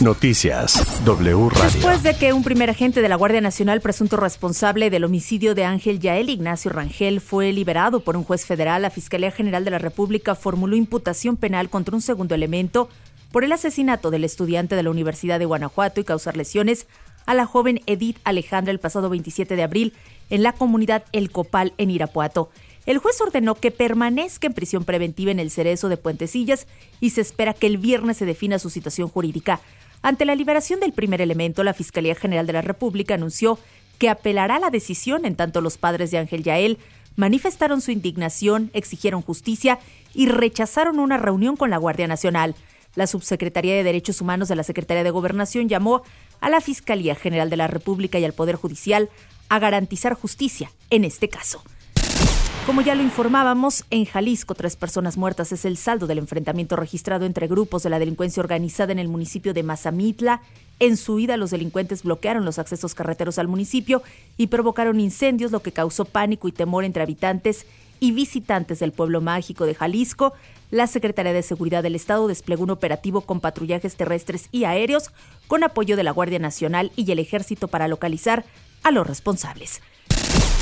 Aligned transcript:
Noticias 0.00 1.04
W 1.04 1.48
Radio. 1.48 1.70
Después 1.72 2.04
de 2.04 2.16
que 2.16 2.32
un 2.32 2.44
primer 2.44 2.70
agente 2.70 3.02
de 3.02 3.08
la 3.08 3.16
Guardia 3.16 3.40
Nacional 3.40 3.80
presunto 3.80 4.16
responsable 4.16 4.90
del 4.90 5.02
homicidio 5.02 5.56
de 5.56 5.64
Ángel 5.64 5.98
Yael 5.98 6.30
Ignacio 6.30 6.70
Rangel 6.70 7.20
fue 7.20 7.52
liberado 7.52 8.00
por 8.00 8.16
un 8.16 8.22
juez 8.22 8.46
federal, 8.46 8.82
la 8.82 8.90
Fiscalía 8.90 9.32
General 9.32 9.64
de 9.64 9.72
la 9.72 9.78
República 9.78 10.36
formuló 10.36 10.76
imputación 10.76 11.36
penal 11.36 11.68
contra 11.68 11.96
un 11.96 12.00
segundo 12.00 12.36
elemento 12.36 12.88
por 13.32 13.42
el 13.42 13.50
asesinato 13.50 14.12
del 14.12 14.22
estudiante 14.22 14.76
de 14.76 14.84
la 14.84 14.90
Universidad 14.90 15.40
de 15.40 15.46
Guanajuato 15.46 16.00
y 16.00 16.04
causar 16.04 16.36
lesiones 16.36 16.86
a 17.26 17.34
la 17.34 17.46
joven 17.46 17.80
Edith 17.86 18.18
Alejandra 18.22 18.70
el 18.70 18.78
pasado 18.78 19.10
27 19.10 19.56
de 19.56 19.62
abril 19.64 19.92
en 20.30 20.44
la 20.44 20.52
comunidad 20.52 21.04
El 21.12 21.30
Copal 21.32 21.72
en 21.76 21.90
Irapuato. 21.90 22.50
El 22.86 22.96
juez 22.96 23.20
ordenó 23.20 23.54
que 23.54 23.70
permanezca 23.70 24.46
en 24.46 24.54
prisión 24.54 24.84
preventiva 24.84 25.30
en 25.30 25.40
el 25.40 25.50
Cerezo 25.50 25.90
de 25.90 25.98
Puentecillas 25.98 26.66
y 27.00 27.10
se 27.10 27.20
espera 27.20 27.52
que 27.52 27.66
el 27.66 27.76
viernes 27.76 28.16
se 28.16 28.24
defina 28.24 28.58
su 28.58 28.70
situación 28.70 29.10
jurídica. 29.10 29.60
Ante 30.02 30.24
la 30.24 30.34
liberación 30.34 30.80
del 30.80 30.92
primer 30.92 31.20
elemento, 31.20 31.64
la 31.64 31.74
Fiscalía 31.74 32.14
General 32.14 32.46
de 32.46 32.52
la 32.52 32.62
República 32.62 33.14
anunció 33.14 33.58
que 33.98 34.08
apelará 34.08 34.58
la 34.58 34.70
decisión 34.70 35.24
en 35.24 35.34
tanto 35.34 35.60
los 35.60 35.76
padres 35.76 36.10
de 36.10 36.18
Ángel 36.18 36.44
Yael 36.44 36.78
manifestaron 37.16 37.80
su 37.80 37.90
indignación, 37.90 38.70
exigieron 38.74 39.22
justicia 39.22 39.80
y 40.14 40.28
rechazaron 40.28 41.00
una 41.00 41.16
reunión 41.16 41.56
con 41.56 41.68
la 41.68 41.76
Guardia 41.76 42.06
Nacional. 42.06 42.54
La 42.94 43.08
Subsecretaría 43.08 43.74
de 43.74 43.82
Derechos 43.82 44.20
Humanos 44.20 44.48
de 44.48 44.54
la 44.54 44.62
Secretaría 44.62 45.02
de 45.02 45.10
Gobernación 45.10 45.68
llamó 45.68 46.02
a 46.40 46.48
la 46.48 46.60
Fiscalía 46.60 47.16
General 47.16 47.50
de 47.50 47.56
la 47.56 47.66
República 47.66 48.20
y 48.20 48.24
al 48.24 48.34
Poder 48.34 48.54
Judicial 48.54 49.10
a 49.48 49.58
garantizar 49.58 50.14
justicia 50.14 50.70
en 50.90 51.04
este 51.04 51.28
caso. 51.28 51.62
Como 52.68 52.82
ya 52.82 52.94
lo 52.94 53.02
informábamos, 53.02 53.86
en 53.88 54.04
Jalisco 54.04 54.54
tres 54.54 54.76
personas 54.76 55.16
muertas 55.16 55.52
es 55.52 55.64
el 55.64 55.78
saldo 55.78 56.06
del 56.06 56.18
enfrentamiento 56.18 56.76
registrado 56.76 57.24
entre 57.24 57.46
grupos 57.46 57.82
de 57.82 57.88
la 57.88 57.98
delincuencia 57.98 58.42
organizada 58.42 58.92
en 58.92 58.98
el 58.98 59.08
municipio 59.08 59.54
de 59.54 59.62
Mazamitla. 59.62 60.42
En 60.78 60.98
su 60.98 61.18
ida, 61.18 61.38
los 61.38 61.50
delincuentes 61.50 62.02
bloquearon 62.02 62.44
los 62.44 62.58
accesos 62.58 62.94
carreteros 62.94 63.38
al 63.38 63.48
municipio 63.48 64.02
y 64.36 64.48
provocaron 64.48 65.00
incendios, 65.00 65.50
lo 65.50 65.62
que 65.62 65.72
causó 65.72 66.04
pánico 66.04 66.46
y 66.46 66.52
temor 66.52 66.84
entre 66.84 67.02
habitantes 67.02 67.64
y 68.00 68.12
visitantes 68.12 68.80
del 68.80 68.92
pueblo 68.92 69.22
mágico 69.22 69.64
de 69.64 69.74
Jalisco. 69.74 70.34
La 70.70 70.86
Secretaría 70.86 71.32
de 71.32 71.42
Seguridad 71.42 71.82
del 71.82 71.94
Estado 71.94 72.28
desplegó 72.28 72.64
un 72.64 72.70
operativo 72.70 73.22
con 73.22 73.40
patrullajes 73.40 73.96
terrestres 73.96 74.50
y 74.52 74.64
aéreos 74.64 75.10
con 75.46 75.64
apoyo 75.64 75.96
de 75.96 76.02
la 76.02 76.10
Guardia 76.10 76.38
Nacional 76.38 76.92
y 76.96 77.10
el 77.10 77.18
Ejército 77.18 77.68
para 77.68 77.88
localizar 77.88 78.44
a 78.82 78.90
los 78.90 79.06
responsables. 79.06 79.80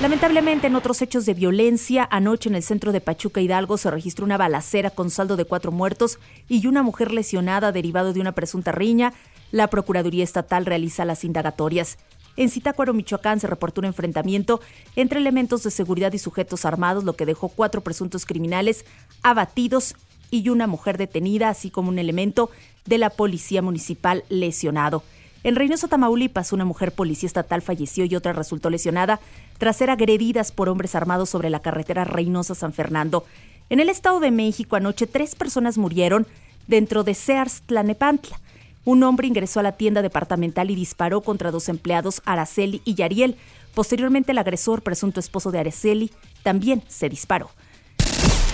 Lamentablemente, 0.00 0.68
en 0.68 0.76
otros 0.76 1.02
hechos 1.02 1.26
de 1.26 1.34
violencia, 1.34 2.06
anoche 2.08 2.48
en 2.48 2.54
el 2.54 2.62
centro 2.62 2.92
de 2.92 3.00
Pachuca 3.00 3.40
Hidalgo 3.40 3.76
se 3.78 3.90
registró 3.90 4.24
una 4.24 4.36
balacera 4.36 4.90
con 4.90 5.10
saldo 5.10 5.36
de 5.36 5.44
cuatro 5.44 5.72
muertos 5.72 6.20
y 6.48 6.64
una 6.68 6.84
mujer 6.84 7.12
lesionada 7.12 7.72
derivado 7.72 8.12
de 8.12 8.20
una 8.20 8.30
presunta 8.30 8.70
riña. 8.70 9.12
La 9.50 9.66
Procuraduría 9.66 10.22
Estatal 10.22 10.66
realiza 10.66 11.04
las 11.04 11.24
indagatorias. 11.24 11.98
En 12.36 12.48
Zitácuaro, 12.48 12.94
Michoacán, 12.94 13.40
se 13.40 13.48
reportó 13.48 13.80
un 13.80 13.86
enfrentamiento 13.86 14.60
entre 14.94 15.18
elementos 15.18 15.64
de 15.64 15.72
seguridad 15.72 16.12
y 16.12 16.18
sujetos 16.18 16.64
armados, 16.64 17.02
lo 17.02 17.14
que 17.14 17.26
dejó 17.26 17.48
cuatro 17.48 17.80
presuntos 17.80 18.24
criminales 18.24 18.84
abatidos 19.24 19.96
y 20.30 20.48
una 20.48 20.68
mujer 20.68 20.96
detenida, 20.96 21.48
así 21.48 21.70
como 21.70 21.88
un 21.88 21.98
elemento 21.98 22.50
de 22.86 22.98
la 22.98 23.10
Policía 23.10 23.62
Municipal 23.62 24.22
lesionado. 24.28 25.02
En 25.44 25.54
Reynosa, 25.54 25.86
Tamaulipas, 25.86 26.52
una 26.52 26.64
mujer 26.64 26.92
policía 26.92 27.28
estatal 27.28 27.62
falleció 27.62 28.04
y 28.04 28.16
otra 28.16 28.32
resultó 28.32 28.70
lesionada 28.70 29.20
tras 29.58 29.76
ser 29.76 29.90
agredidas 29.90 30.50
por 30.50 30.68
hombres 30.68 30.94
armados 30.94 31.30
sobre 31.30 31.48
la 31.48 31.60
carretera 31.60 32.04
Reynosa-San 32.04 32.72
Fernando. 32.72 33.24
En 33.70 33.80
el 33.80 33.88
Estado 33.88 34.18
de 34.18 34.30
México, 34.30 34.76
anoche 34.76 35.06
tres 35.06 35.34
personas 35.34 35.78
murieron 35.78 36.26
dentro 36.66 37.04
de 37.04 37.14
Sears 37.14 37.62
Tlanepantla. 37.66 38.40
Un 38.84 39.02
hombre 39.02 39.28
ingresó 39.28 39.60
a 39.60 39.62
la 39.62 39.72
tienda 39.72 40.02
departamental 40.02 40.70
y 40.70 40.74
disparó 40.74 41.20
contra 41.20 41.50
dos 41.50 41.68
empleados, 41.68 42.22
Araceli 42.24 42.82
y 42.84 42.94
Yariel. 42.94 43.36
Posteriormente, 43.74 44.32
el 44.32 44.38
agresor, 44.38 44.82
presunto 44.82 45.20
esposo 45.20 45.52
de 45.52 45.60
Araceli, 45.60 46.10
también 46.42 46.82
se 46.88 47.08
disparó. 47.08 47.50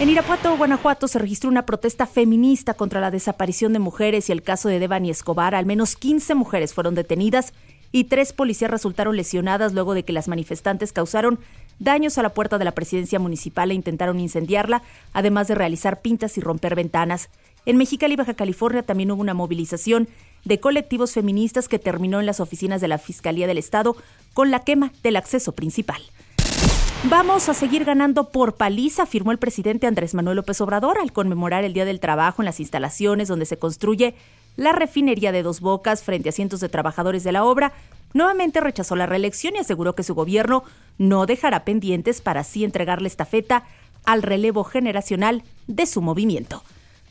En 0.01 0.09
Irapuato, 0.09 0.57
Guanajuato, 0.57 1.07
se 1.07 1.21
registró 1.21 1.49
una 1.49 1.67
protesta 1.67 2.07
feminista 2.07 2.75
contra 2.75 3.01
la 3.01 3.13
desaparición 3.13 3.73
de 3.73 3.79
mujeres 3.79 4.29
y 4.29 4.33
el 4.33 4.43
caso 4.43 4.69
de 4.69 4.81
Devani 4.81 5.09
Escobar. 5.09 5.55
Al 5.55 5.67
menos 5.67 5.95
15 5.95 6.35
mujeres 6.35 6.75
fueron 6.75 6.97
detenidas 6.97 7.53
y 7.93 8.05
tres 8.05 8.33
policías 8.33 8.73
resultaron 8.73 9.17
lesionadas 9.17 9.73
luego 9.73 9.95
de 9.95 10.05
que 10.05 10.13
las 10.13 10.27
manifestantes 10.27 10.93
causaron 10.93 11.39
daños 11.79 12.19
a 12.19 12.23
la 12.23 12.35
puerta 12.35 12.59
de 12.59 12.65
la 12.65 12.73
presidencia 12.73 13.21
municipal 13.21 13.71
e 13.71 13.75
intentaron 13.75 14.19
incendiarla, 14.19 14.83
además 15.13 15.47
de 15.47 15.55
realizar 15.55 16.03
pintas 16.03 16.37
y 16.39 16.41
romper 16.41 16.75
ventanas. 16.75 17.31
En 17.65 17.77
Mexicali, 17.77 18.17
Baja 18.17 18.35
California, 18.35 18.83
también 18.83 19.13
hubo 19.13 19.23
una 19.23 19.33
movilización 19.33 20.09
de 20.45 20.59
colectivos 20.59 21.13
feministas 21.13 21.69
que 21.69 21.79
terminó 21.79 22.19
en 22.19 22.27
las 22.27 22.41
oficinas 22.41 22.81
de 22.81 22.89
la 22.89 22.99
Fiscalía 22.99 23.47
del 23.47 23.59
Estado 23.59 23.97
con 24.33 24.51
la 24.51 24.65
quema 24.65 24.93
del 25.05 25.15
acceso 25.15 25.53
principal. 25.53 26.03
Vamos 27.11 27.51
a 27.51 27.55
seguir 27.55 27.85
ganando 27.85 28.31
por 28.31 28.55
paliza, 28.55 29.03
afirmó 29.03 29.31
el 29.31 29.39
presidente 29.39 29.87
Andrés 29.87 30.15
Manuel 30.15 30.37
López 30.37 30.59
Obrador 30.63 30.99
al 30.99 31.13
conmemorar 31.13 31.63
el 31.63 31.75
Día 31.75 31.85
del 31.85 32.01
Trabajo 32.01 32.41
en 32.41 32.47
las 32.47 32.61
instalaciones 32.61 33.29
donde 33.29 33.45
se 33.45 33.59
construye 33.59 34.15
la 34.57 34.73
refinería 34.73 35.31
de 35.31 35.43
Dos 35.43 35.61
Bocas 35.61 36.03
frente 36.03 36.31
a 36.31 36.33
cientos 36.33 36.61
de 36.61 36.71
trabajadores 36.71 37.23
de 37.23 37.33
la 37.33 37.45
obra. 37.45 37.75
Nuevamente 38.15 38.61
rechazó 38.61 38.97
la 38.97 39.05
reelección 39.05 39.55
y 39.55 39.59
aseguró 39.59 39.95
que 39.95 40.03
su 40.03 40.15
gobierno 40.15 40.65
no 40.97 41.27
dejará 41.27 41.65
pendientes 41.65 42.23
para 42.23 42.41
así 42.41 42.65
entregarle 42.65 43.09
esta 43.09 43.27
feta 43.27 43.65
al 44.07 44.23
relevo 44.23 44.65
generacional 44.65 45.43
de 45.67 45.85
su 45.85 46.01
movimiento. 46.01 46.63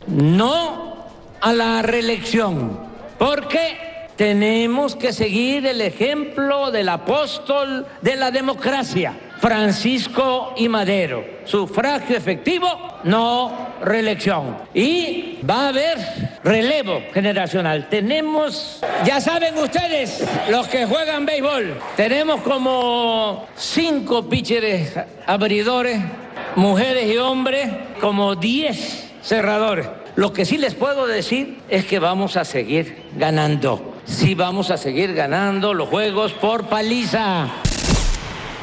No 0.08 1.06
a 1.40 1.54
la 1.54 1.84
reelección, 1.84 2.80
porque 3.20 3.78
tenemos 4.16 4.96
que 4.96 5.14
seguir 5.14 5.68
el 5.68 5.82
ejemplo 5.82 6.72
del 6.72 6.90
apóstol 6.90 7.86
de 8.02 8.16
la 8.16 8.32
democracia 8.32 9.20
Francisco 9.44 10.54
y 10.56 10.70
Madero. 10.70 11.26
Sufragio 11.44 12.16
efectivo, 12.16 13.02
no 13.04 13.74
reelección. 13.82 14.56
Y 14.74 15.40
va 15.44 15.66
a 15.66 15.68
haber 15.68 15.98
relevo 16.46 17.02
generacional. 17.14 17.90
Tenemos, 17.90 18.80
ya 19.04 19.20
saben 19.20 19.58
ustedes, 19.58 20.24
los 20.50 20.70
que 20.70 20.86
juegan 20.86 21.26
béisbol, 21.26 21.78
tenemos 21.98 22.40
como 22.40 23.46
cinco 23.58 24.30
pitchers 24.30 24.94
abridores, 25.28 26.00
mujeres 26.56 27.14
y 27.14 27.18
hombres, 27.18 27.70
como 28.00 28.38
diez 28.38 29.12
cerradores. 29.22 29.90
Lo 30.16 30.32
que 30.32 30.46
sí 30.46 30.58
les 30.58 30.74
puedo 30.74 31.06
decir 31.06 31.60
es 31.68 31.84
que 31.84 32.00
vamos 32.00 32.38
a 32.38 32.46
seguir 32.46 33.10
ganando. 33.18 33.94
Sí 34.06 34.36
vamos 34.36 34.72
a 34.72 34.78
seguir 34.78 35.14
ganando 35.14 35.74
los 35.74 35.90
juegos 35.90 36.32
por 36.32 36.68
paliza. 36.68 37.50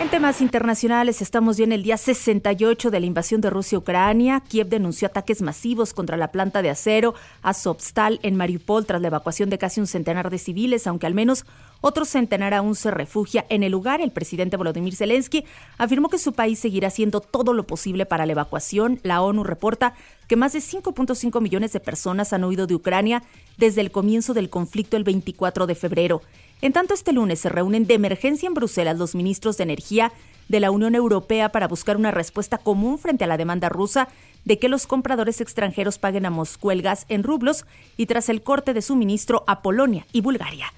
En 0.00 0.08
temas 0.08 0.40
internacionales, 0.40 1.20
estamos 1.20 1.58
ya 1.58 1.64
en 1.64 1.72
el 1.72 1.82
día 1.82 1.98
68 1.98 2.90
de 2.90 3.00
la 3.00 3.04
invasión 3.04 3.42
de 3.42 3.50
Rusia 3.50 3.76
a 3.76 3.80
Ucrania. 3.80 4.42
Kiev 4.48 4.66
denunció 4.70 5.06
ataques 5.06 5.42
masivos 5.42 5.92
contra 5.92 6.16
la 6.16 6.32
planta 6.32 6.62
de 6.62 6.70
acero 6.70 7.12
Azovstal 7.42 8.18
en 8.22 8.34
Mariupol 8.34 8.86
tras 8.86 9.02
la 9.02 9.08
evacuación 9.08 9.50
de 9.50 9.58
casi 9.58 9.78
un 9.78 9.86
centenar 9.86 10.30
de 10.30 10.38
civiles, 10.38 10.86
aunque 10.86 11.06
al 11.06 11.12
menos 11.12 11.44
otro 11.82 12.06
centenar 12.06 12.54
aún 12.54 12.76
se 12.76 12.90
refugia 12.90 13.44
en 13.50 13.62
el 13.62 13.72
lugar. 13.72 14.00
El 14.00 14.10
presidente 14.10 14.56
Volodymyr 14.56 14.96
Zelensky 14.96 15.44
afirmó 15.76 16.08
que 16.08 16.16
su 16.16 16.32
país 16.32 16.58
seguirá 16.58 16.88
haciendo 16.88 17.20
todo 17.20 17.52
lo 17.52 17.66
posible 17.66 18.06
para 18.06 18.24
la 18.24 18.32
evacuación. 18.32 19.00
La 19.02 19.20
ONU 19.20 19.44
reporta 19.44 19.92
que 20.28 20.36
más 20.36 20.54
de 20.54 20.60
5.5 20.60 21.42
millones 21.42 21.74
de 21.74 21.80
personas 21.80 22.32
han 22.32 22.44
huido 22.44 22.66
de 22.66 22.74
Ucrania 22.74 23.22
desde 23.58 23.82
el 23.82 23.90
comienzo 23.90 24.32
del 24.32 24.48
conflicto 24.48 24.96
el 24.96 25.04
24 25.04 25.66
de 25.66 25.74
febrero. 25.74 26.22
En 26.62 26.72
tanto, 26.72 26.92
este 26.92 27.12
lunes 27.12 27.40
se 27.40 27.48
reúnen 27.48 27.86
de 27.86 27.94
emergencia 27.94 28.46
en 28.46 28.54
Bruselas 28.54 28.98
los 28.98 29.14
ministros 29.14 29.56
de 29.56 29.64
Energía 29.64 30.12
de 30.48 30.60
la 30.60 30.70
Unión 30.70 30.94
Europea 30.94 31.52
para 31.52 31.68
buscar 31.68 31.96
una 31.96 32.10
respuesta 32.10 32.58
común 32.58 32.98
frente 32.98 33.24
a 33.24 33.26
la 33.26 33.38
demanda 33.38 33.68
rusa 33.68 34.08
de 34.44 34.58
que 34.58 34.68
los 34.68 34.86
compradores 34.86 35.40
extranjeros 35.40 35.98
paguen 35.98 36.26
a 36.26 36.30
Moscú 36.30 36.70
el 36.70 36.82
gas 36.82 37.06
en 37.08 37.22
rublos 37.22 37.64
y 37.96 38.06
tras 38.06 38.28
el 38.28 38.42
corte 38.42 38.74
de 38.74 38.82
suministro 38.82 39.44
a 39.46 39.62
Polonia 39.62 40.06
y 40.12 40.20
Bulgaria. 40.20 40.72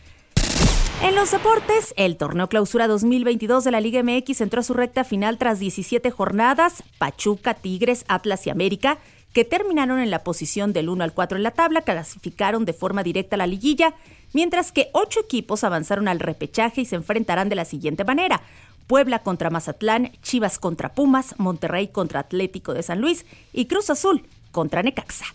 En 1.02 1.16
los 1.16 1.32
deportes, 1.32 1.94
el 1.96 2.16
torneo 2.16 2.48
clausura 2.48 2.86
2022 2.86 3.64
de 3.64 3.72
la 3.72 3.80
Liga 3.80 4.04
MX 4.04 4.40
entró 4.40 4.60
a 4.60 4.62
su 4.62 4.74
recta 4.74 5.02
final 5.02 5.36
tras 5.36 5.58
17 5.58 6.12
jornadas. 6.12 6.84
Pachuca, 6.98 7.54
Tigres, 7.54 8.04
Atlas 8.06 8.46
y 8.46 8.50
América, 8.50 8.98
que 9.32 9.44
terminaron 9.44 9.98
en 9.98 10.10
la 10.10 10.24
posición 10.24 10.72
del 10.72 10.88
1 10.88 11.04
al 11.04 11.12
4 11.12 11.36
en 11.36 11.42
la 11.42 11.52
tabla, 11.52 11.82
clasificaron 11.82 12.64
de 12.64 12.72
forma 12.72 13.02
directa 13.02 13.36
a 13.36 13.38
la 13.38 13.46
liguilla 13.46 13.94
mientras 14.32 14.72
que 14.72 14.88
ocho 14.92 15.20
equipos 15.20 15.62
avanzaron 15.64 16.08
al 16.08 16.20
repechaje 16.20 16.82
y 16.82 16.84
se 16.84 16.96
enfrentarán 16.96 17.48
de 17.48 17.56
la 17.56 17.64
siguiente 17.64 18.04
manera. 18.04 18.42
Puebla 18.86 19.20
contra 19.20 19.48
Mazatlán, 19.50 20.12
Chivas 20.22 20.58
contra 20.58 20.94
Pumas, 20.94 21.34
Monterrey 21.38 21.88
contra 21.88 22.20
Atlético 22.20 22.74
de 22.74 22.82
San 22.82 23.00
Luis 23.00 23.24
y 23.52 23.64
Cruz 23.66 23.90
Azul 23.90 24.26
contra 24.50 24.82
Necaxa. 24.82 25.26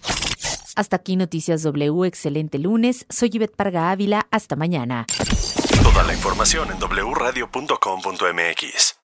Hasta 0.76 0.98
aquí 0.98 1.16
Noticias 1.16 1.64
W, 1.64 2.06
excelente 2.06 2.60
lunes. 2.60 3.06
Soy 3.10 3.32
Ivette 3.34 3.56
Parga 3.56 3.90
Ávila, 3.90 4.28
hasta 4.30 4.56
mañana. 4.56 5.08
Toda 5.82 6.04
la 6.04 6.14
información 6.14 6.70
en 6.72 6.78
wradio.com.mx. 6.80 8.97